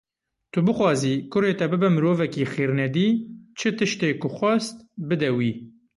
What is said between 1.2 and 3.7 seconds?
kurê te bibe mirovekî xêrnedî, çi